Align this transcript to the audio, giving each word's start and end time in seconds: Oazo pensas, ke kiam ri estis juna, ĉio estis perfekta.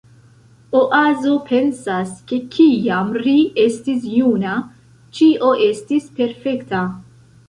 Oazo 0.77 1.33
pensas, 1.49 2.15
ke 2.31 2.39
kiam 2.55 3.11
ri 3.25 3.35
estis 3.65 4.07
juna, 4.13 4.55
ĉio 5.19 5.51
estis 5.67 6.09
perfekta. 6.21 6.81